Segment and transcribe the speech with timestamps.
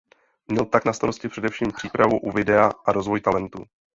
[0.47, 3.65] Měl tak na starosti především přípravu u videa a rozvoj talentů.